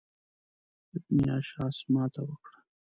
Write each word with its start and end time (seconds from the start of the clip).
ابن 0.97 1.17
اشعث 1.37 1.77
ماته 1.93 2.21
وکړه. 2.27 2.59